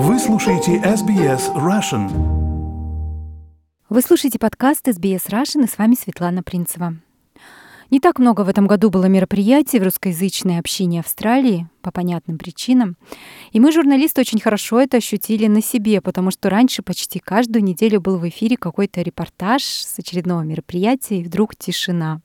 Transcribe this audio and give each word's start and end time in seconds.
Вы 0.00 0.20
слушаете 0.20 0.76
SBS 0.76 1.52
Russian. 1.56 2.08
Вы 3.88 4.00
слушаете 4.00 4.38
подкаст 4.38 4.86
SBS 4.86 5.28
Russian, 5.28 5.64
и 5.64 5.66
с 5.66 5.76
вами 5.76 5.96
Светлана 5.96 6.44
Принцева. 6.44 6.94
Не 7.90 7.98
так 7.98 8.20
много 8.20 8.42
в 8.42 8.48
этом 8.48 8.68
году 8.68 8.90
было 8.90 9.06
мероприятий 9.06 9.80
в 9.80 9.82
русскоязычной 9.82 10.60
общине 10.60 11.00
Австралии 11.00 11.66
по 11.80 11.90
понятным 11.90 12.38
причинам. 12.38 12.96
И 13.50 13.58
мы, 13.58 13.72
журналисты, 13.72 14.20
очень 14.20 14.38
хорошо 14.38 14.80
это 14.80 14.98
ощутили 14.98 15.48
на 15.48 15.60
себе, 15.60 16.00
потому 16.00 16.30
что 16.30 16.48
раньше 16.48 16.82
почти 16.82 17.18
каждую 17.18 17.64
неделю 17.64 18.00
был 18.00 18.18
в 18.18 18.28
эфире 18.28 18.56
какой-то 18.56 19.02
репортаж 19.02 19.64
с 19.64 19.98
очередного 19.98 20.42
мероприятия, 20.42 21.18
и 21.18 21.24
вдруг 21.24 21.56
тишина. 21.56 22.20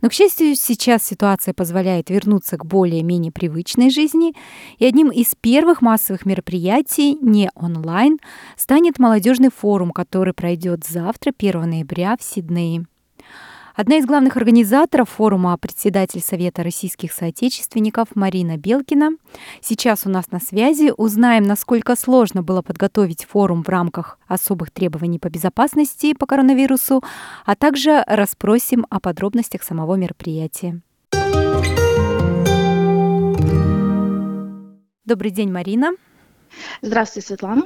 Но, 0.00 0.08
к 0.08 0.12
счастью, 0.12 0.54
сейчас 0.54 1.04
ситуация 1.04 1.54
позволяет 1.54 2.10
вернуться 2.10 2.56
к 2.56 2.64
более-менее 2.64 3.32
привычной 3.32 3.90
жизни, 3.90 4.34
и 4.78 4.84
одним 4.84 5.10
из 5.10 5.34
первых 5.34 5.82
массовых 5.82 6.26
мероприятий, 6.26 7.16
не 7.20 7.50
онлайн, 7.54 8.18
станет 8.56 8.98
молодежный 8.98 9.50
форум, 9.50 9.90
который 9.90 10.34
пройдет 10.34 10.84
завтра, 10.86 11.32
1 11.36 11.68
ноября, 11.68 12.16
в 12.18 12.22
Сиднее. 12.22 12.86
Одна 13.80 13.98
из 13.98 14.06
главных 14.06 14.36
организаторов 14.36 15.08
форума, 15.08 15.56
председатель 15.56 16.20
Совета 16.20 16.64
российских 16.64 17.12
соотечественников 17.12 18.08
Марина 18.16 18.56
Белкина. 18.56 19.10
Сейчас 19.60 20.04
у 20.04 20.10
нас 20.10 20.32
на 20.32 20.40
связи. 20.40 20.92
Узнаем, 20.96 21.44
насколько 21.44 21.94
сложно 21.94 22.42
было 22.42 22.60
подготовить 22.60 23.24
форум 23.24 23.62
в 23.62 23.68
рамках 23.68 24.18
особых 24.26 24.72
требований 24.72 25.20
по 25.20 25.30
безопасности 25.30 26.12
по 26.12 26.26
коронавирусу, 26.26 27.04
а 27.46 27.54
также 27.54 28.02
расспросим 28.08 28.84
о 28.90 28.98
подробностях 28.98 29.62
самого 29.62 29.94
мероприятия. 29.94 30.80
Добрый 35.04 35.30
день, 35.30 35.52
Марина. 35.52 35.92
Здравствуйте, 36.82 37.28
Светлана. 37.28 37.62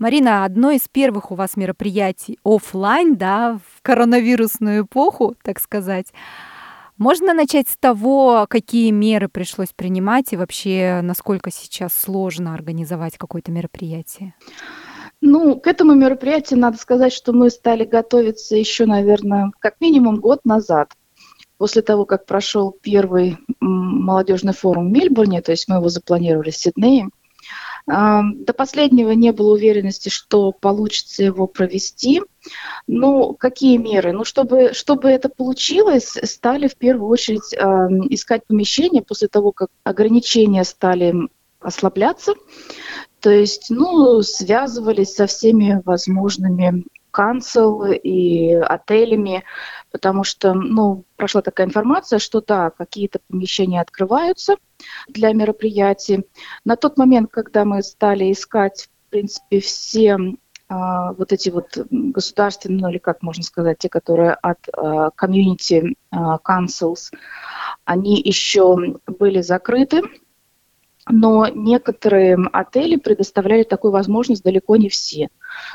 Марина, 0.00 0.46
одно 0.46 0.70
из 0.70 0.88
первых 0.90 1.30
у 1.30 1.34
вас 1.34 1.58
мероприятий 1.58 2.38
офлайн, 2.42 3.16
да, 3.16 3.60
в 3.62 3.82
коронавирусную 3.82 4.84
эпоху, 4.84 5.36
так 5.42 5.60
сказать. 5.60 6.06
Можно 6.96 7.34
начать 7.34 7.68
с 7.68 7.76
того, 7.76 8.46
какие 8.48 8.92
меры 8.92 9.28
пришлось 9.28 9.74
принимать 9.76 10.32
и 10.32 10.38
вообще 10.38 11.00
насколько 11.02 11.50
сейчас 11.50 11.92
сложно 11.92 12.54
организовать 12.54 13.18
какое-то 13.18 13.52
мероприятие? 13.52 14.32
Ну, 15.20 15.60
к 15.60 15.66
этому 15.66 15.94
мероприятию 15.94 16.60
надо 16.60 16.78
сказать, 16.78 17.12
что 17.12 17.34
мы 17.34 17.50
стали 17.50 17.84
готовиться 17.84 18.56
еще, 18.56 18.86
наверное, 18.86 19.52
как 19.58 19.82
минимум 19.82 20.16
год 20.16 20.46
назад. 20.46 20.94
После 21.58 21.82
того, 21.82 22.06
как 22.06 22.24
прошел 22.24 22.74
первый 22.80 23.36
молодежный 23.60 24.54
форум 24.54 24.88
в 24.88 24.92
Мельбурне, 24.92 25.42
то 25.42 25.50
есть 25.50 25.68
мы 25.68 25.76
его 25.76 25.90
запланировали 25.90 26.48
в 26.48 26.56
Сиднее, 26.56 27.10
до 27.90 28.52
последнего 28.52 29.10
не 29.10 29.32
было 29.32 29.54
уверенности, 29.54 30.08
что 30.08 30.52
получится 30.52 31.24
его 31.24 31.46
провести. 31.46 32.22
Ну, 32.86 33.34
какие 33.34 33.76
меры? 33.78 34.12
Ну, 34.12 34.24
чтобы, 34.24 34.72
чтобы 34.74 35.10
это 35.10 35.28
получилось, 35.28 36.16
стали 36.22 36.68
в 36.68 36.76
первую 36.76 37.08
очередь 37.08 37.52
э, 37.52 37.58
искать 38.10 38.46
помещение 38.46 39.02
после 39.02 39.28
того, 39.28 39.52
как 39.52 39.70
ограничения 39.84 40.64
стали 40.64 41.14
ослабляться. 41.60 42.34
То 43.20 43.30
есть, 43.30 43.66
ну, 43.70 44.22
связывались 44.22 45.14
со 45.14 45.26
всеми 45.26 45.82
возможными 45.84 46.84
канцел 47.10 47.84
и 47.84 48.52
отелями, 48.52 49.44
потому 49.90 50.24
что, 50.24 50.54
ну, 50.54 51.04
прошла 51.16 51.42
такая 51.42 51.66
информация, 51.66 52.18
что 52.18 52.40
да, 52.40 52.70
какие-то 52.70 53.18
помещения 53.28 53.80
открываются 53.80 54.56
для 55.08 55.32
мероприятий. 55.32 56.24
На 56.64 56.76
тот 56.76 56.98
момент, 56.98 57.30
когда 57.30 57.64
мы 57.64 57.82
стали 57.82 58.32
искать, 58.32 58.88
в 59.06 59.10
принципе, 59.10 59.60
все 59.60 60.18
а, 60.68 61.12
вот 61.14 61.32
эти 61.32 61.50
вот 61.50 61.76
государственные, 61.90 62.80
ну 62.80 62.88
или 62.90 62.98
как 62.98 63.22
можно 63.22 63.42
сказать, 63.42 63.78
те, 63.78 63.88
которые 63.88 64.32
от 64.32 64.58
а, 64.72 65.10
community 65.20 65.94
а, 66.10 66.38
councils, 66.38 67.12
они 67.84 68.20
еще 68.20 69.00
были 69.06 69.40
закрыты, 69.40 70.02
но 71.08 71.48
некоторые 71.48 72.38
отели 72.52 72.96
предоставляли 72.96 73.64
такую 73.64 73.90
возможность, 73.90 74.44
далеко 74.44 74.76
не 74.76 74.88
все. 74.88 75.28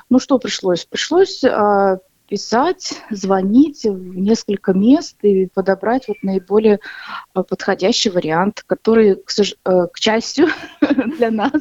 Ну 0.10 0.20
что 0.20 0.40
пришлось? 0.40 0.86
Пришлось 0.86 1.44
а, 1.44 2.00
писать, 2.28 3.02
звонить 3.10 3.84
в 3.84 4.18
несколько 4.18 4.74
мест 4.74 5.18
и 5.22 5.48
подобрать 5.48 6.08
вот 6.08 6.18
наиболее 6.24 6.80
а, 7.34 7.44
подходящий 7.44 8.10
вариант, 8.10 8.64
который, 8.66 9.16
к, 9.16 9.30
сож... 9.30 9.56
Э, 9.66 9.88
к 9.92 9.98
счастью 9.98 10.48
для 11.18 11.32
нас, 11.32 11.52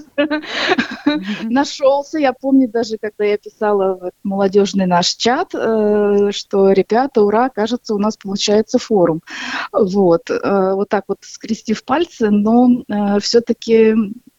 нашелся. 1.43 2.19
Я 2.19 2.33
помню 2.33 2.69
даже, 2.69 2.97
когда 2.99 3.25
я 3.25 3.39
писала 3.39 3.95
в 3.95 4.13
молодежный 4.23 4.87
наш 4.87 5.15
чат, 5.15 5.55
э, 5.55 6.31
что, 6.33 6.73
ребята, 6.73 7.23
ура, 7.23 7.49
кажется, 7.51 7.95
у 7.95 7.99
нас 7.99 8.17
получается 8.17 8.79
форум. 8.79 9.21
Вот, 9.73 10.31
э, 10.31 10.75
вот 10.75 10.89
так 10.89 11.05
вот 11.09 11.19
скрестив 11.23 11.85
пальцы, 11.85 12.31
но 12.31 12.85
все-таки 13.21 13.95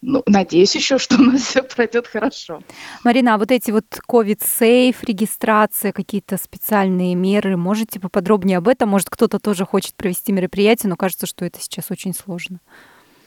ну, 0.06 0.24
надеюсь 0.28 0.76
еще, 0.76 0.98
что 1.00 1.16
у 1.16 1.24
нас 1.24 1.42
все 1.42 1.64
пройдет 1.64 2.08
хорошо. 2.08 2.62
Марина, 3.04 3.36
а 3.36 3.38
вот 3.38 3.52
эти 3.52 3.72
вот 3.72 3.86
COVID-сейф, 4.08 5.04
регистрация, 5.04 5.92
какие-то 5.92 6.38
специальные 6.38 7.16
меры, 7.16 7.58
можете 7.58 8.00
поподробнее 8.00 8.60
об 8.60 8.68
этом? 8.68 8.90
Может, 8.90 9.10
кто-то 9.10 9.40
тоже 9.40 9.66
хочет 9.66 9.96
провести 9.96 10.32
мероприятие, 10.32 10.90
но 10.90 10.96
кажется, 10.96 11.26
что 11.26 11.44
это 11.46 11.60
сейчас 11.60 11.92
очень 11.92 12.14
сложно. 12.14 12.60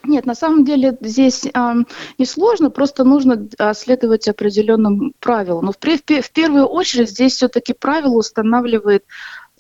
Нет, 0.04 0.26
на 0.26 0.34
самом 0.34 0.64
деле 0.64 0.96
здесь 1.00 1.44
э, 1.44 1.74
не 2.18 2.24
сложно, 2.24 2.70
просто 2.70 3.02
нужно 3.02 3.48
э, 3.58 3.74
следовать 3.74 4.28
определенным 4.28 5.12
правилам. 5.18 5.66
Но 5.66 5.72
в, 5.72 5.76
в, 5.76 6.22
в 6.22 6.30
первую 6.30 6.66
очередь 6.66 7.10
здесь 7.10 7.34
все-таки 7.34 7.72
правило 7.72 8.14
устанавливает 8.14 9.04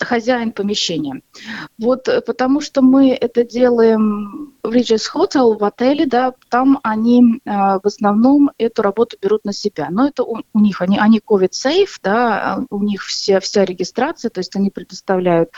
хозяин 0.00 0.52
помещения. 0.52 1.22
Вот 1.76 2.08
э, 2.08 2.20
потому 2.20 2.60
что 2.60 2.82
мы 2.82 3.10
это 3.10 3.44
делаем 3.44 4.47
в 4.68 4.74
Regis 4.74 5.06
Hotel, 5.14 5.58
в 5.58 5.64
отеле, 5.64 6.06
да, 6.06 6.32
там 6.48 6.78
они 6.82 7.40
э, 7.44 7.50
в 7.50 7.80
основном 7.84 8.50
эту 8.58 8.82
работу 8.82 9.16
берут 9.20 9.44
на 9.44 9.52
себя. 9.52 9.88
Но 9.90 10.08
это 10.08 10.24
у, 10.24 10.42
у 10.52 10.60
них, 10.60 10.82
они, 10.82 10.98
они 10.98 11.20
COVID-safe, 11.26 11.98
да, 12.02 12.64
у 12.70 12.82
них 12.82 13.02
вся, 13.04 13.40
вся 13.40 13.64
регистрация, 13.64 14.30
то 14.30 14.38
есть 14.38 14.54
они 14.56 14.70
предоставляют 14.70 15.50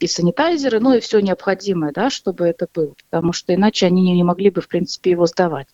и 0.00 0.06
санитайзеры, 0.06 0.80
ну 0.80 0.94
и 0.94 1.00
все 1.00 1.20
необходимое, 1.20 1.92
да, 1.92 2.10
чтобы 2.10 2.46
это 2.46 2.66
было, 2.72 2.94
потому 3.10 3.32
что 3.32 3.54
иначе 3.54 3.86
они 3.86 4.12
не 4.12 4.24
могли 4.24 4.50
бы, 4.50 4.60
в 4.60 4.68
принципе, 4.68 5.10
его 5.10 5.26
сдавать. 5.26 5.68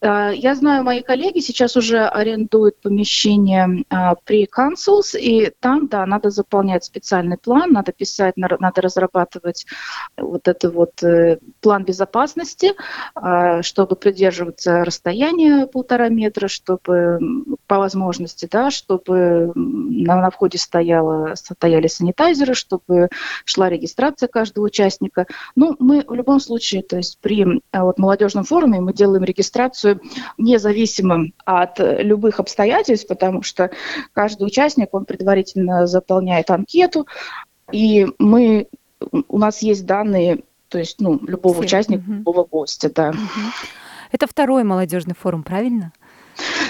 А, 0.00 0.30
я 0.30 0.54
знаю, 0.54 0.84
мои 0.84 1.02
коллеги 1.02 1.40
сейчас 1.40 1.76
уже 1.76 2.06
арендуют 2.06 2.80
помещение 2.80 3.84
а, 3.90 4.14
при 4.24 4.46
Consuls, 4.46 5.18
и 5.18 5.52
там, 5.60 5.88
да, 5.88 6.06
надо 6.06 6.30
заполнять 6.30 6.84
специальный 6.84 7.38
план, 7.38 7.72
надо 7.72 7.92
писать, 7.92 8.36
надо 8.36 8.82
разрабатывать 8.82 9.66
вот 10.16 10.48
этот 10.48 10.74
вот 10.74 11.02
э, 11.02 11.38
план 11.60 11.84
безопасности, 11.84 12.72
а, 13.14 13.62
чтобы 13.62 13.96
придерживаться 13.96 14.84
расстояния 14.84 15.66
полтора 15.66 16.08
метра, 16.08 16.48
чтобы 16.48 17.18
по 17.66 17.78
возможности, 17.78 18.48
да, 18.50 18.70
чтобы 18.70 19.52
на, 19.54 20.20
на 20.20 20.30
входе 20.30 20.58
стояло, 20.58 21.34
стояли 21.34 21.86
санитайзеры, 21.86 22.54
чтобы 22.54 23.08
шла 23.44 23.68
регистрация 23.68 24.28
каждого 24.28 24.66
участника. 24.66 25.26
Ну, 25.56 25.76
мы 25.78 26.04
в 26.06 26.14
любом 26.14 26.40
случае, 26.40 26.82
то 26.82 26.96
есть 26.96 27.18
при 27.20 27.60
вот, 27.72 27.98
молодежном 27.98 28.44
форуме 28.44 28.80
мы 28.80 28.92
делаем 28.92 29.24
регистрацию 29.24 29.93
независимым 30.38 31.34
от 31.44 31.78
любых 31.78 32.40
обстоятельств, 32.40 33.06
потому 33.08 33.42
что 33.42 33.70
каждый 34.12 34.46
участник, 34.46 34.88
он 34.92 35.04
предварительно 35.04 35.86
заполняет 35.86 36.50
анкету, 36.50 37.06
и 37.72 38.06
мы, 38.18 38.68
у 39.28 39.38
нас 39.38 39.62
есть 39.62 39.86
данные, 39.86 40.44
то 40.68 40.78
есть, 40.78 41.00
ну, 41.00 41.18
любого 41.26 41.54
Все. 41.54 41.64
участника, 41.64 42.02
угу. 42.02 42.12
любого 42.12 42.44
гостя, 42.44 42.90
да. 42.92 43.10
Угу. 43.10 43.18
Это 44.12 44.26
второй 44.26 44.64
молодежный 44.64 45.14
форум, 45.14 45.42
правильно? 45.42 45.92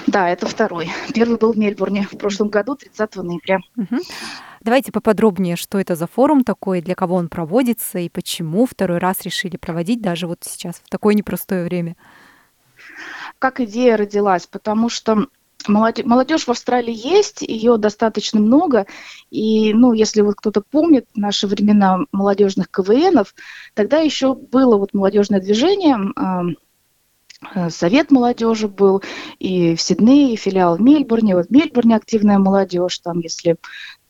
Да, 0.06 0.28
это 0.28 0.46
второй. 0.46 0.90
Первый 1.14 1.38
был 1.38 1.52
в 1.52 1.58
Мельбурне 1.58 2.06
в 2.10 2.16
прошлом 2.18 2.48
году, 2.48 2.76
30 2.76 3.16
ноября. 3.16 3.60
Угу. 3.76 4.00
Давайте 4.60 4.92
поподробнее, 4.92 5.56
что 5.56 5.78
это 5.78 5.94
за 5.94 6.06
форум 6.06 6.42
такой, 6.42 6.80
для 6.80 6.94
кого 6.94 7.16
он 7.16 7.28
проводится 7.28 7.98
и 7.98 8.08
почему 8.08 8.64
второй 8.64 8.98
раз 8.98 9.20
решили 9.22 9.58
проводить 9.58 10.00
даже 10.00 10.26
вот 10.26 10.38
сейчас 10.42 10.76
в 10.76 10.88
такое 10.88 11.14
непростое 11.14 11.64
время 11.64 11.96
как 13.38 13.60
идея 13.60 13.96
родилась, 13.96 14.46
потому 14.46 14.88
что 14.88 15.26
Молодежь 15.66 16.44
в 16.44 16.50
Австралии 16.50 16.94
есть, 16.94 17.40
ее 17.40 17.78
достаточно 17.78 18.38
много. 18.38 18.86
И, 19.30 19.72
ну, 19.72 19.92
если 19.92 20.20
вот 20.20 20.34
кто-то 20.34 20.60
помнит 20.60 21.06
наши 21.14 21.46
времена 21.46 22.00
молодежных 22.12 22.70
КВНов, 22.70 23.34
тогда 23.72 23.98
еще 23.98 24.34
было 24.34 24.76
вот 24.76 24.92
молодежное 24.92 25.40
движение, 25.40 25.96
э, 26.16 26.54
Совет 27.70 28.10
молодежи 28.10 28.68
был 28.68 29.02
и 29.38 29.74
в 29.74 29.80
Сиднее, 29.80 30.32
и 30.32 30.36
филиал 30.36 30.76
в 30.76 30.80
Мельбурне. 30.80 31.36
Вот 31.36 31.46
в 31.46 31.50
Мельбурне 31.50 31.96
активная 31.96 32.38
молодежь, 32.38 32.98
там, 32.98 33.20
если 33.20 33.56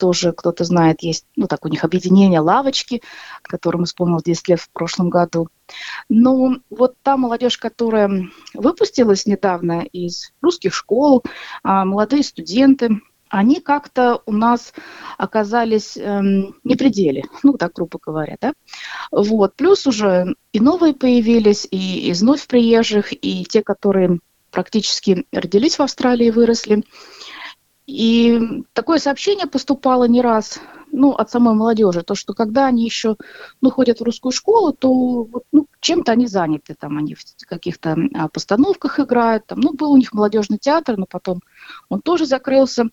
тоже 0.05 0.33
кто-то 0.33 0.65
знает, 0.65 1.01
есть, 1.01 1.25
ну 1.35 1.47
так 1.47 1.65
у 1.65 1.69
них 1.69 1.83
объединение 1.83 2.41
«Лавочки», 2.41 3.01
которым 3.41 3.85
исполнилось 3.85 4.25
10 4.25 4.49
лет 4.49 4.61
в 4.61 4.69
прошлом 4.69 5.09
году. 5.09 5.49
Но 6.11 6.57
вот 6.69 6.97
та 7.03 7.17
молодежь, 7.17 7.57
которая 7.57 8.29
выпустилась 8.53 9.25
недавно 9.25 9.81
из 9.81 10.35
русских 10.43 10.75
школ, 10.75 11.25
а, 11.63 11.87
молодые 11.87 12.23
студенты, 12.23 13.01
они 13.31 13.61
как-то 13.61 14.21
у 14.27 14.33
нас 14.33 14.75
оказались 15.17 15.97
эм, 15.97 16.55
не 16.65 16.77
пределе, 16.77 17.23
ну 17.43 17.55
так 17.55 17.73
грубо 17.73 17.99
говоря, 17.99 18.37
да. 18.39 18.53
Вот. 19.11 19.55
Плюс 19.57 19.87
уже 19.87 20.35
и 20.53 20.61
новые 20.61 20.93
появились, 20.93 21.67
и 21.71 22.11
из 22.11 22.21
вновь 22.21 22.47
приезжих, 22.47 23.15
и 23.15 23.47
те, 23.47 23.63
которые 23.63 24.19
практически 24.51 25.25
родились 25.33 25.79
в 25.79 25.83
Австралии 25.83 26.29
выросли. 26.29 26.85
И 27.87 28.63
такое 28.73 28.99
сообщение 28.99 29.47
поступало 29.47 30.05
не 30.05 30.23
раз 30.23 30.61
ну, 30.91 31.11
от 31.11 31.31
самой 31.31 31.55
молодежи, 31.55 32.03
то, 32.03 32.15
что 32.15 32.35
когда 32.35 32.67
они 32.67 32.85
еще 32.85 33.17
ну, 33.61 33.71
ходят 33.71 34.01
в 34.01 34.05
русскую 34.05 34.33
школу, 34.33 34.73
то 34.73 35.29
ну, 35.51 35.67
чем-то 35.81 36.13
они 36.13 36.27
заняты, 36.27 36.75
там 36.79 36.97
они 36.99 37.15
в 37.15 37.21
каких-то 37.47 37.97
а, 38.15 38.29
постановках 38.29 39.01
играют, 39.01 39.47
там, 39.47 39.61
ну, 39.61 39.75
был 39.75 39.93
у 39.93 39.97
них 39.97 40.13
молодежный 40.13 40.59
театр, 40.59 40.97
но 40.97 41.07
потом 41.07 41.41
он 41.89 42.01
тоже 42.01 42.27
закрылся, 42.27 42.91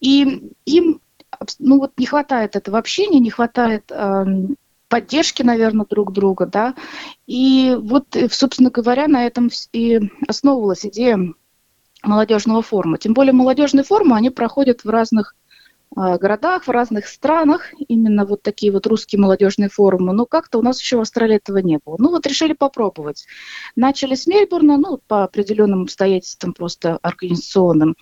и 0.00 0.52
им 0.66 1.00
ну, 1.58 1.78
вот 1.78 1.92
не 1.96 2.06
хватает 2.06 2.54
этого 2.54 2.78
общения, 2.78 3.18
не 3.18 3.30
хватает 3.30 3.90
э, 3.90 4.24
поддержки, 4.88 5.42
наверное, 5.42 5.86
друг 5.88 6.12
друга, 6.12 6.46
да, 6.46 6.74
и 7.26 7.76
вот, 7.78 8.16
э, 8.16 8.28
собственно 8.30 8.70
говоря, 8.70 9.08
на 9.08 9.26
этом 9.26 9.50
и 9.72 10.00
основывалась 10.26 10.86
идея 10.86 11.18
молодежного 12.02 12.62
форума. 12.62 12.98
Тем 12.98 13.14
более 13.14 13.32
молодежные 13.32 13.84
форумы, 13.84 14.16
они 14.16 14.30
проходят 14.30 14.84
в 14.84 14.88
разных 14.88 15.34
э, 15.96 16.18
городах, 16.18 16.64
в 16.64 16.70
разных 16.70 17.06
странах, 17.06 17.72
именно 17.88 18.24
вот 18.24 18.42
такие 18.42 18.72
вот 18.72 18.86
русские 18.86 19.20
молодежные 19.20 19.68
форумы. 19.68 20.12
Но 20.12 20.26
как-то 20.26 20.58
у 20.58 20.62
нас 20.62 20.80
еще 20.80 20.96
в 20.96 21.00
Австралии 21.00 21.36
этого 21.36 21.58
не 21.58 21.78
было. 21.84 21.96
Ну 21.98 22.10
вот 22.10 22.26
решили 22.26 22.52
попробовать. 22.52 23.26
Начали 23.76 24.14
с 24.14 24.26
Мельбурна, 24.26 24.76
ну 24.76 25.00
по 25.06 25.24
определенным 25.24 25.82
обстоятельствам 25.82 26.52
просто 26.52 26.98
организационным. 27.02 27.96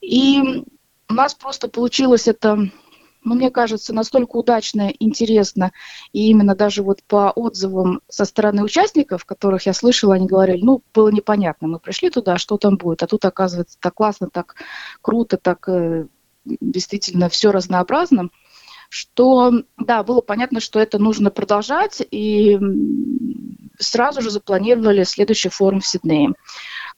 И 0.00 0.64
у 1.08 1.14
нас 1.14 1.34
просто 1.34 1.68
получилось 1.68 2.28
это 2.28 2.70
ну, 3.24 3.34
мне 3.34 3.50
кажется, 3.50 3.94
настолько 3.94 4.36
удачно, 4.36 4.92
интересно, 4.98 5.72
и 6.12 6.28
именно 6.30 6.54
даже 6.54 6.82
вот 6.82 7.02
по 7.04 7.30
отзывам 7.30 8.00
со 8.08 8.24
стороны 8.24 8.62
участников, 8.62 9.24
которых 9.24 9.66
я 9.66 9.72
слышала, 9.72 10.14
они 10.14 10.26
говорили, 10.26 10.62
ну, 10.62 10.82
было 10.94 11.08
непонятно, 11.08 11.68
мы 11.68 11.78
пришли 11.78 12.10
туда, 12.10 12.38
что 12.38 12.56
там 12.56 12.76
будет, 12.76 13.02
а 13.02 13.06
тут, 13.06 13.24
оказывается, 13.24 13.76
так 13.80 13.94
классно, 13.94 14.28
так 14.30 14.54
круто, 15.02 15.36
так 15.36 15.68
э, 15.68 16.06
действительно 16.44 17.28
все 17.28 17.50
разнообразно, 17.50 18.30
что, 18.88 19.52
да, 19.76 20.02
было 20.02 20.20
понятно, 20.20 20.60
что 20.60 20.80
это 20.80 20.98
нужно 20.98 21.30
продолжать, 21.30 22.02
и 22.10 22.58
сразу 23.78 24.22
же 24.22 24.30
запланировали 24.30 25.04
следующий 25.04 25.50
форум 25.50 25.80
в 25.80 25.86
Сиднее. 25.86 26.34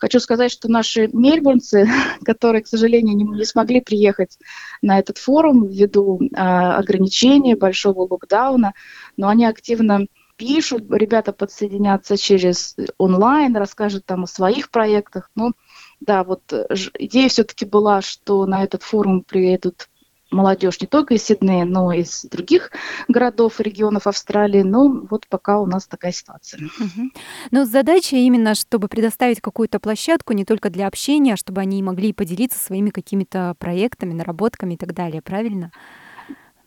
Хочу 0.00 0.18
сказать, 0.18 0.50
что 0.50 0.70
наши 0.70 1.08
мельбурнцы, 1.12 1.86
которые, 2.24 2.62
к 2.62 2.66
сожалению, 2.66 3.16
не, 3.16 3.24
не 3.24 3.44
смогли 3.44 3.82
приехать 3.82 4.38
на 4.80 4.98
этот 4.98 5.18
форум 5.18 5.66
ввиду 5.66 6.18
а, 6.34 6.78
ограничений, 6.78 7.54
большого 7.54 8.08
локдауна, 8.10 8.72
но 9.18 9.28
они 9.28 9.44
активно 9.44 10.06
пишут, 10.36 10.84
ребята 10.90 11.34
подсоединятся 11.34 12.16
через 12.16 12.74
онлайн, 12.96 13.54
расскажут 13.54 14.06
там 14.06 14.24
о 14.24 14.26
своих 14.26 14.70
проектах. 14.70 15.30
Ну, 15.34 15.52
да, 16.00 16.24
вот 16.24 16.50
идея 16.98 17.28
все-таки 17.28 17.66
была, 17.66 18.00
что 18.00 18.46
на 18.46 18.64
этот 18.64 18.82
форум 18.82 19.22
приедут 19.22 19.90
молодежь 20.30 20.80
не 20.80 20.86
только 20.86 21.14
из 21.14 21.24
Сиднея, 21.24 21.64
но 21.64 21.92
и 21.92 22.00
из 22.00 22.24
других 22.24 22.72
городов 23.08 23.60
и 23.60 23.62
регионов 23.62 24.06
Австралии. 24.06 24.62
Но 24.62 24.88
вот 25.10 25.26
пока 25.28 25.58
у 25.60 25.66
нас 25.66 25.86
такая 25.86 26.12
ситуация. 26.12 26.60
Но 27.50 27.64
задача 27.64 28.16
именно, 28.16 28.54
чтобы 28.54 28.88
предоставить 28.88 29.40
какую-то 29.40 29.80
площадку 29.80 30.32
не 30.32 30.44
только 30.44 30.70
для 30.70 30.86
общения, 30.86 31.34
а 31.34 31.36
чтобы 31.36 31.60
они 31.60 31.82
могли 31.82 32.12
поделиться 32.12 32.58
своими 32.58 32.90
какими-то 32.90 33.54
проектами, 33.58 34.12
наработками 34.12 34.74
и 34.74 34.76
так 34.76 34.94
далее, 34.94 35.22
правильно? 35.22 35.72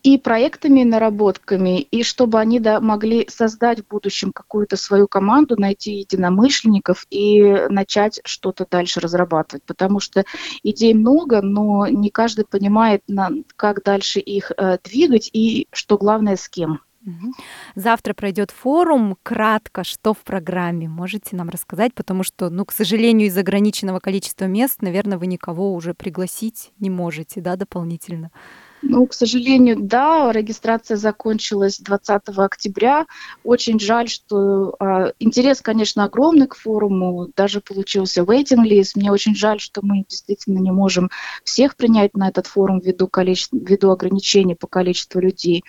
И 0.04 0.18
проектами, 0.18 0.84
наработками, 0.84 1.80
и 1.80 2.02
чтобы 2.02 2.38
они 2.38 2.60
да, 2.60 2.78
могли 2.80 3.26
создать 3.28 3.80
в 3.80 3.88
будущем 3.88 4.32
какую-то 4.32 4.76
свою 4.76 5.08
команду, 5.08 5.56
найти 5.58 5.94
единомышленников 5.94 7.06
и 7.08 7.42
начать 7.70 8.20
что-то 8.24 8.66
дальше 8.70 9.00
разрабатывать. 9.00 9.64
Потому 9.64 10.00
что 10.00 10.24
идей 10.62 10.92
много, 10.92 11.40
но 11.40 11.86
не 11.86 12.10
каждый 12.10 12.44
понимает, 12.44 13.02
как 13.56 13.82
дальше 13.82 14.20
их 14.20 14.52
э, 14.56 14.76
двигать 14.84 15.30
и, 15.32 15.68
что 15.72 15.96
главное, 15.96 16.36
с 16.36 16.50
кем. 16.50 16.80
Завтра 17.74 18.12
пройдет 18.12 18.50
форум. 18.50 19.16
Кратко, 19.22 19.84
что 19.84 20.12
в 20.12 20.18
программе? 20.18 20.88
Можете 20.88 21.34
нам 21.36 21.48
рассказать? 21.48 21.94
Потому 21.94 22.24
что, 22.24 22.50
ну, 22.50 22.64
к 22.64 22.72
сожалению, 22.72 23.28
из 23.28 23.36
ограниченного 23.36 24.00
количества 24.00 24.44
мест, 24.46 24.82
наверное, 24.82 25.18
вы 25.18 25.26
никого 25.26 25.72
уже 25.74 25.94
пригласить 25.94 26.72
не 26.78 26.90
можете, 26.90 27.40
да, 27.40 27.56
дополнительно. 27.56 28.30
Ну, 28.86 29.06
к 29.06 29.14
сожалению, 29.14 29.76
да, 29.80 30.30
регистрация 30.30 30.96
закончилась 30.98 31.78
20 31.78 32.22
октября. 32.36 33.06
Очень 33.42 33.80
жаль, 33.80 34.08
что 34.08 34.76
э, 34.78 35.12
интерес, 35.18 35.62
конечно, 35.62 36.04
огромный 36.04 36.46
к 36.46 36.54
форуму, 36.54 37.28
даже 37.34 37.62
получился 37.62 38.20
waiting 38.22 38.64
list. 38.68 38.92
Мне 38.96 39.10
очень 39.10 39.34
жаль, 39.34 39.58
что 39.58 39.80
мы 39.82 40.04
действительно 40.06 40.58
не 40.58 40.70
можем 40.70 41.10
всех 41.44 41.76
принять 41.76 42.14
на 42.14 42.28
этот 42.28 42.46
форум 42.46 42.80
ввиду, 42.80 43.08
количества, 43.08 43.56
ввиду 43.56 43.90
ограничений 43.90 44.54
по 44.54 44.66
количеству 44.66 45.18
людей. 45.18 45.64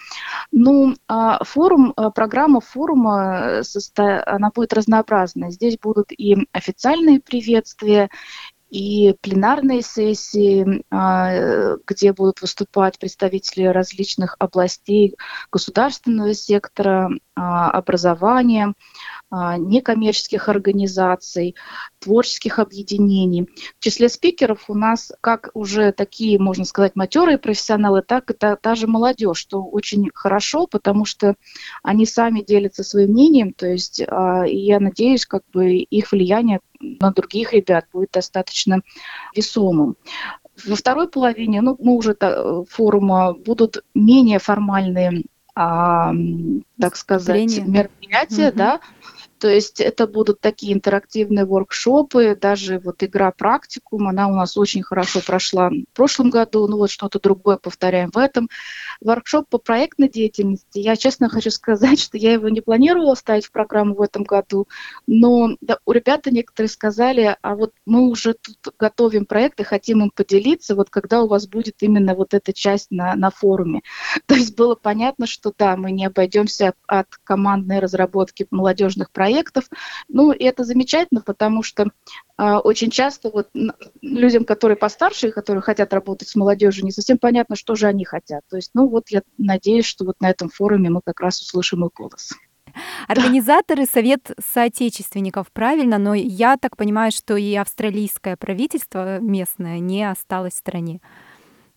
Ну, 0.51 0.95
э, 1.07 1.37
форум, 1.41 1.93
э, 1.95 2.09
программа 2.13 2.59
форума, 2.59 3.61
состо... 3.63 4.23
она 4.25 4.49
будет 4.53 4.73
разнообразная. 4.73 5.51
Здесь 5.51 5.77
будут 5.81 6.11
и 6.11 6.35
официальные 6.51 7.21
приветствия, 7.21 8.09
и 8.75 9.15
пленарные 9.21 9.81
сессии, 9.81 10.83
а, 10.91 11.77
где 11.87 12.11
будут 12.11 12.41
выступать 12.41 12.99
представители 12.99 13.63
различных 13.67 14.35
областей 14.37 15.15
государственного 15.49 16.33
сектора, 16.33 17.09
а, 17.35 17.71
образования, 17.71 18.73
некоммерческих 19.57 20.49
организаций, 20.49 21.55
творческих 21.99 22.59
объединений. 22.59 23.49
В 23.79 23.83
числе 23.83 24.09
спикеров 24.09 24.69
у 24.69 24.75
нас 24.75 25.11
как 25.21 25.49
уже 25.53 25.91
такие, 25.91 26.39
можно 26.39 26.65
сказать, 26.65 26.95
матерые 26.95 27.37
профессионалы, 27.37 28.01
так 28.01 28.31
и 28.31 28.33
та, 28.33 28.55
та 28.55 28.75
же 28.75 28.87
молодежь, 28.87 29.37
что 29.37 29.63
очень 29.63 30.09
хорошо, 30.13 30.67
потому 30.67 31.05
что 31.05 31.35
они 31.83 32.05
сами 32.05 32.41
делятся 32.41 32.83
своим 32.83 33.11
мнением, 33.11 33.53
то 33.53 33.67
есть 33.67 33.99
и 33.99 34.57
я 34.57 34.79
надеюсь, 34.79 35.25
как 35.25 35.43
бы 35.53 35.75
их 35.75 36.11
влияние 36.11 36.59
на 36.79 37.11
других 37.11 37.53
ребят 37.53 37.85
будет 37.91 38.11
достаточно 38.11 38.81
весомым. 39.35 39.95
Во 40.65 40.75
второй 40.75 41.09
половине, 41.09 41.61
ну, 41.61 41.75
мы 41.79 41.95
уже 41.95 42.15
форума 42.69 43.33
будут 43.33 43.83
менее 43.93 44.39
формальные 44.39 45.23
а, 45.57 46.11
так 46.79 46.97
сказать, 46.97 47.59
мероприятия, 47.65 48.49
угу. 48.49 48.57
да, 48.57 48.81
то 49.39 49.49
есть 49.49 49.81
это 49.81 50.07
будут 50.07 50.39
такие 50.39 50.73
интерактивные 50.73 51.45
воркшопы, 51.45 52.37
даже 52.39 52.79
вот 52.79 53.03
игра 53.03 53.31
практикум, 53.31 54.07
она 54.07 54.27
у 54.27 54.35
нас 54.35 54.57
очень 54.57 54.83
хорошо 54.83 55.21
прошла 55.25 55.69
в 55.69 55.93
прошлом 55.93 56.29
году, 56.29 56.67
ну 56.67 56.77
вот 56.77 56.89
что-то 56.89 57.19
другое 57.19 57.57
повторяем 57.57 58.11
в 58.11 58.17
этом. 58.17 58.49
Воркшоп 59.01 59.49
по 59.49 59.57
проектной 59.57 60.09
деятельности, 60.09 60.79
я 60.79 60.95
честно 60.95 61.29
хочу 61.29 61.51
сказать, 61.51 61.99
что 62.01 62.17
я 62.17 62.33
его 62.33 62.49
не 62.49 62.61
планировала 62.61 63.15
ставить 63.15 63.45
в 63.45 63.51
программу 63.51 63.95
в 63.95 64.01
этом 64.01 64.23
году, 64.23 64.67
но 65.07 65.55
да, 65.61 65.79
у 65.85 65.91
ребята 65.91 66.31
некоторые 66.31 66.69
сказали, 66.69 67.35
а 67.41 67.55
вот 67.55 67.73
мы 67.85 68.09
уже 68.09 68.33
тут 68.33 68.73
готовим 68.79 69.25
проекты, 69.25 69.63
хотим 69.63 70.01
им 70.01 70.11
поделиться, 70.15 70.75
вот 70.75 70.89
когда 70.89 71.21
у 71.21 71.27
вас 71.27 71.47
будет 71.47 71.75
именно 71.81 72.15
вот 72.15 72.33
эта 72.33 72.53
часть 72.53 72.91
на, 72.91 73.15
на 73.15 73.31
форуме. 73.31 73.81
То 74.25 74.35
есть 74.35 74.55
было 74.55 74.75
понятно, 74.75 75.27
что 75.27 75.53
да, 75.57 75.75
мы 75.75 75.91
не 75.91 76.05
обойдемся 76.05 76.73
от 76.87 77.07
командной 77.23 77.79
разработки 77.79 78.47
молодежных 78.49 79.11
проектов, 79.11 79.24
проектов. 79.25 79.65
Ну, 80.07 80.31
и 80.31 80.43
это 80.43 80.63
замечательно, 80.63 81.21
потому 81.21 81.63
что 81.63 81.87
э, 82.37 82.53
очень 82.63 82.91
часто 82.91 83.29
вот 83.29 83.49
людям, 84.01 84.45
которые 84.45 84.77
постарше, 84.77 85.31
которые 85.31 85.61
хотят 85.61 85.93
работать 85.93 86.27
с 86.27 86.35
молодежью, 86.35 86.85
не 86.85 86.91
совсем 86.91 87.17
понятно, 87.17 87.55
что 87.55 87.75
же 87.75 87.87
они 87.87 88.05
хотят. 88.05 88.41
То 88.49 88.57
есть, 88.57 88.71
ну 88.73 88.87
вот 88.87 89.09
я 89.09 89.23
надеюсь, 89.37 89.85
что 89.85 90.05
вот 90.05 90.15
на 90.19 90.29
этом 90.29 90.49
форуме 90.49 90.89
мы 90.89 91.01
как 91.03 91.19
раз 91.21 91.41
услышим 91.41 91.85
их 91.85 91.91
голос. 91.93 92.33
Организаторы 93.07 93.85
Совет 93.85 94.31
соотечественников, 94.53 95.47
правильно, 95.51 95.97
но 95.97 96.13
я 96.13 96.57
так 96.57 96.77
понимаю, 96.77 97.11
что 97.11 97.35
и 97.35 97.55
австралийское 97.55 98.37
правительство 98.37 99.19
местное 99.19 99.79
не 99.79 100.03
осталось 100.03 100.53
в 100.53 100.57
стране. 100.57 101.01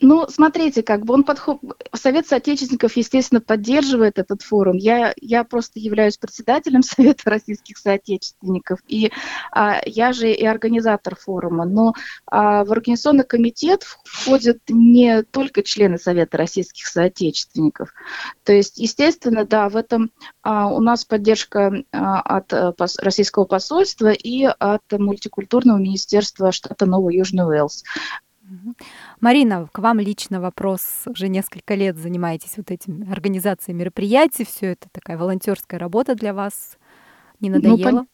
Ну, 0.01 0.27
смотрите, 0.29 0.83
как 0.83 1.05
бы 1.05 1.15
он 1.15 1.25
подход... 1.25 1.59
Совет 1.93 2.29
соотечественников, 2.29 2.97
естественно, 2.97 3.41
поддерживает 3.41 4.19
этот 4.19 4.43
форум. 4.43 4.77
Я, 4.77 5.13
я 5.21 5.43
просто 5.43 5.81
являюсь 5.81 6.17
председателем 6.17 6.83
Совета 6.85 7.29
российских 7.31 7.79
соотечественников, 7.79 8.79
и 8.87 9.11
а, 9.51 9.81
я 9.85 10.13
же 10.13 10.31
и 10.31 10.47
организатор 10.47 11.17
форума. 11.17 11.65
Но 11.65 11.95
а, 12.27 12.65
в 12.65 12.71
организационный 12.71 13.25
комитет 13.25 13.83
входят 14.05 14.59
не 14.69 15.23
только 15.25 15.65
члены 15.65 15.99
Совета 15.99 16.39
российских 16.39 16.87
соотечественников. 16.87 17.93
То 18.45 18.53
есть, 18.53 18.79
естественно, 18.79 19.45
да, 19.45 19.69
в 19.69 19.77
этом 19.77 20.13
а, 20.43 20.69
у 20.69 20.81
нас 20.81 21.05
поддержка 21.05 21.73
а, 21.91 22.21
от 22.21 22.53
а, 22.53 22.73
пос... 22.73 22.99
российского 23.01 23.47
посольства 23.47 24.13
и 24.13 24.45
от 24.45 24.83
мультикультурного 24.93 25.79
министерства 25.79 26.53
штата 26.53 26.87
Новый 26.87 27.17
Южный 27.17 27.45
Уэльс. 27.45 27.83
Марина, 29.21 29.69
к 29.73 29.79
вам 29.79 29.99
лично 30.01 30.41
вопрос. 30.41 31.05
Уже 31.07 31.29
несколько 31.29 31.75
лет 31.75 31.97
занимаетесь 31.97 32.57
вот 32.57 32.71
этим 32.71 33.11
организацией 33.11 33.77
мероприятий. 33.77 34.45
Все 34.45 34.73
это 34.73 34.89
такая 34.93 35.19
волонтерская 35.19 35.81
работа 35.81 36.15
для 36.15 36.33
вас. 36.33 36.79
Не 37.41 37.51
ну, 37.51 37.57
надоело? 37.57 37.91
Ну, 37.91 38.07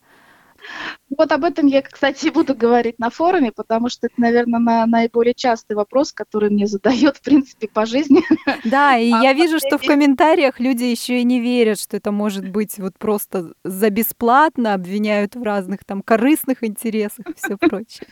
вот 1.18 1.30
об 1.32 1.44
этом 1.44 1.66
я, 1.66 1.82
кстати, 1.82 2.28
буду 2.34 2.54
говорить 2.54 2.98
на 2.98 3.10
форуме, 3.10 3.52
потому 3.52 3.88
что 3.88 4.06
это, 4.06 4.14
наверное, 4.18 4.60
на, 4.60 4.86
наиболее 4.86 5.34
частый 5.34 5.76
вопрос, 5.76 6.12
который 6.12 6.50
мне 6.50 6.66
задает, 6.66 7.18
в 7.18 7.22
принципе, 7.22 7.68
по 7.68 7.86
жизни. 7.86 8.22
Да, 8.64 8.96
и 8.96 9.12
а 9.12 9.22
я 9.22 9.32
вижу, 9.34 9.58
что 9.58 9.78
в 9.78 9.82
комментариях 9.82 10.58
люди 10.58 10.84
еще 10.84 11.20
и 11.20 11.24
не 11.24 11.40
верят, 11.40 11.78
что 11.78 11.96
это 11.96 12.12
может 12.12 12.48
быть 12.48 12.78
вот 12.78 12.98
просто 12.98 13.52
за 13.62 13.90
бесплатно, 13.90 14.74
обвиняют 14.74 15.36
в 15.36 15.42
разных 15.42 15.84
там 15.84 16.02
корыстных 16.02 16.64
интересах 16.64 17.26
и 17.28 17.34
все 17.34 17.56
прочее. 17.56 18.06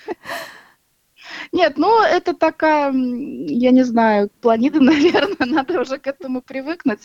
Нет, 1.53 1.75
ну 1.77 2.03
это 2.03 2.35
такая, 2.35 2.93
я 2.93 3.71
не 3.71 3.83
знаю, 3.85 4.31
планида, 4.41 4.81
наверное, 4.81 5.47
надо 5.47 5.81
уже 5.81 5.99
к 5.99 6.07
этому 6.07 6.43
привыкнуть. 6.43 7.01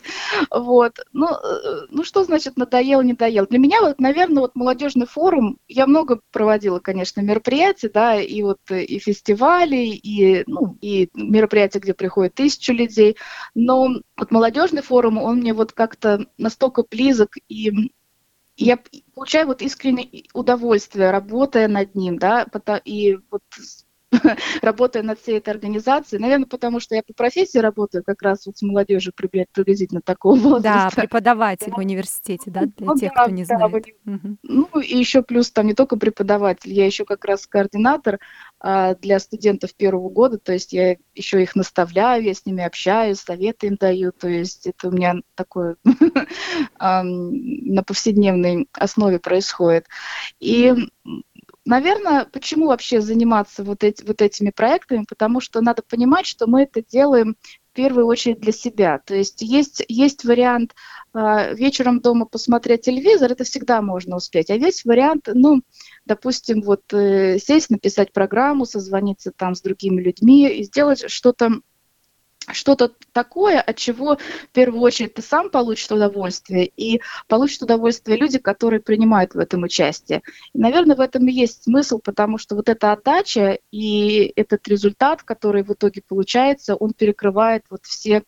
Вот. 0.51 1.00
Ну, 1.13 1.27
э, 1.27 1.88
ну 1.89 2.03
что 2.03 2.24
значит 2.24 2.57
надоел, 2.57 3.01
не 3.01 3.13
доел? 3.13 3.48
Для 3.48 3.60
меня, 3.60 3.81
вот, 3.81 4.00
наверное, 4.00 4.41
вот 4.41 4.55
молодежный 4.55 5.05
форум, 5.05 5.57
я 5.67 5.88
много 5.88 6.19
проводила, 6.31 6.79
конечно, 6.79 7.22
мероприятий, 7.22 7.89
да, 7.89 8.19
и 8.19 8.41
вот 8.41 8.60
э, 8.69 8.84
и 8.84 9.00
фестивали, 9.00 9.75
и, 9.75 10.43
ну, 10.48 10.77
и 10.81 11.10
мероприятия, 11.13 11.79
где 11.79 11.93
приходит 11.93 12.36
тысячу 12.36 12.74
людей, 12.74 13.17
но 13.55 13.89
вот 14.17 14.31
молодежный 14.31 14.81
форум, 14.81 15.17
он 15.17 15.38
мне 15.38 15.53
вот 15.53 15.72
как-то 15.72 16.27
настолько 16.38 16.84
близок, 16.84 17.36
и 17.50 17.91
я 18.57 18.79
получаю 19.13 19.48
вот 19.48 19.62
искреннее 19.62 20.25
удовольствие, 20.34 21.12
работая 21.12 21.67
над 21.67 21.96
ним, 21.96 22.17
да, 22.17 22.48
и 22.84 23.17
вот 23.29 23.43
работая 24.62 25.04
над 25.04 25.20
всей 25.20 25.38
этой 25.38 25.50
организацией. 25.50 26.22
Наверное, 26.22 26.48
потому 26.48 26.80
что 26.80 26.96
я 26.96 27.04
по 27.04 27.14
профессии 27.14 27.58
работаю 27.58 28.04
как 28.04 28.22
раз 28.22 28.46
вот 28.46 28.58
с 28.58 28.62
молодежью 28.62 29.14
приблизительно 29.14 30.02
такого 30.02 30.36
возраста. 30.36 30.58
Да, 30.68 30.90
преподаватель 31.02 31.72
в 31.72 31.78
университете, 31.78 32.52
да, 32.52 32.62
для 32.62 32.88
ну, 32.88 32.96
тех, 32.96 33.14
да, 33.14 33.24
кто 33.24 33.32
не 33.32 33.46
да, 33.46 33.58
знает. 33.58 33.86
Угу. 34.06 34.38
Ну 34.44 34.80
и 34.80 34.98
еще 34.98 35.22
плюс 35.22 35.52
там 35.52 35.66
не 35.66 35.74
только 35.74 35.98
преподаватель, 35.98 36.74
я 36.74 36.86
еще 36.86 37.06
как 37.06 37.24
раз 37.26 37.48
координатор 37.48 38.20
а, 38.60 38.96
для 38.96 39.20
студентов 39.20 39.74
первого 39.76 40.10
года, 40.10 40.38
то 40.38 40.52
есть 40.52 40.74
я 40.74 40.98
еще 41.16 41.42
их 41.42 41.56
наставляю, 41.56 42.24
я 42.24 42.34
с 42.34 42.46
ними 42.46 42.64
общаюсь, 42.64 43.20
советы 43.20 43.68
им 43.68 43.76
даю, 43.76 44.12
то 44.12 44.28
есть 44.28 44.68
это 44.68 44.90
у 44.90 44.92
меня 44.92 45.16
такое 45.36 45.78
на 46.80 47.84
повседневной 47.84 48.68
основе 48.74 49.20
происходит. 49.20 49.86
И 50.40 50.74
Наверное, 51.68 52.24
почему 52.24 52.68
вообще 52.68 53.02
заниматься 53.02 53.62
вот, 53.62 53.84
эти, 53.84 54.02
вот 54.06 54.22
этими 54.22 54.52
проектами? 54.52 55.04
Потому 55.06 55.42
что 55.42 55.60
надо 55.60 55.82
понимать, 55.82 56.26
что 56.26 56.48
мы 56.48 56.62
это 56.62 56.82
делаем 56.82 57.36
в 57.72 57.76
первую 57.76 58.06
очередь 58.06 58.40
для 58.40 58.54
себя. 58.54 59.02
То 59.06 59.14
есть 59.14 59.42
есть, 59.42 59.84
есть 59.90 60.24
вариант 60.24 60.76
э, 61.14 61.54
вечером 61.56 62.00
дома 62.00 62.26
посмотреть 62.26 62.84
телевизор, 62.84 63.34
это 63.34 63.44
всегда 63.44 63.82
можно 63.82 64.16
успеть. 64.16 64.50
А 64.50 64.56
есть 64.56 64.86
вариант, 64.86 65.28
ну, 65.34 65.62
допустим, 66.06 66.62
вот 66.62 66.84
э, 66.94 67.38
сесть, 67.38 67.70
написать 67.70 68.14
программу, 68.14 68.66
созвониться 68.66 69.34
там 69.36 69.54
с 69.54 69.62
другими 69.62 70.02
людьми 70.02 70.48
и 70.48 70.64
сделать 70.64 71.10
что-то 71.10 71.60
что-то 72.51 72.92
такое, 73.12 73.60
от 73.60 73.75
чего 73.77 74.18
в 74.18 74.50
первую 74.54 74.82
очередь 74.82 75.16
ты 75.16 75.22
сам 75.22 75.50
получишь 75.50 75.92
удовольствие, 75.92 76.72
и 76.77 77.01
получат 77.27 77.63
удовольствие 77.63 78.18
люди, 78.18 78.38
которые 78.39 78.80
принимают 78.80 79.34
в 79.34 79.39
этом 79.39 79.63
участие. 79.63 80.22
И, 80.54 80.60
наверное, 80.60 80.96
в 80.96 81.01
этом 81.01 81.27
и 81.27 81.32
есть 81.32 81.63
смысл, 81.63 82.00
потому 82.00 82.38
что 82.38 82.56
вот 82.56 82.70
эта 82.70 82.94
отдача 82.94 83.60
и 83.72 84.32
этот 84.36 84.68
результат, 84.68 85.24
который 85.24 85.63
в 85.63 85.74
итоге 85.74 86.01
получается, 86.08 86.75
он 86.75 86.94
перекрывает 86.94 87.66
вот 87.70 87.86
все 87.86 88.24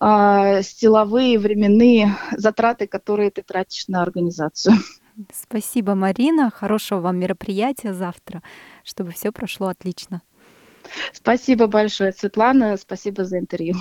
э, 0.00 0.62
силовые, 0.62 1.38
временные 1.38 2.16
затраты, 2.36 2.86
которые 2.86 3.30
ты 3.30 3.42
тратишь 3.42 3.88
на 3.88 4.02
организацию. 4.02 4.74
Спасибо, 5.32 5.94
Марина. 5.94 6.50
Хорошего 6.50 7.00
вам 7.00 7.18
мероприятия 7.18 7.92
завтра, 7.92 8.42
чтобы 8.82 9.10
все 9.10 9.30
прошло 9.30 9.68
отлично. 9.68 10.22
Спасибо 11.12 11.66
большое, 11.66 12.12
Светлана. 12.12 12.76
Спасибо 12.76 13.24
за 13.24 13.38
интервью. 13.38 13.76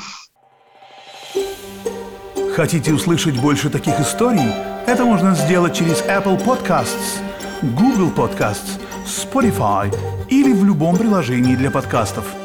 Хотите 2.55 2.93
услышать 2.93 3.39
больше 3.39 3.69
таких 3.69 3.99
историй? 3.99 4.51
Это 4.85 5.05
можно 5.05 5.35
сделать 5.35 5.75
через 5.75 6.01
Apple 6.03 6.43
Podcasts, 6.43 7.19
Google 7.61 8.11
Podcasts, 8.11 8.79
Spotify 9.05 9.93
или 10.29 10.51
в 10.51 10.65
любом 10.65 10.97
приложении 10.97 11.55
для 11.55 11.71
подкастов– 11.71 12.25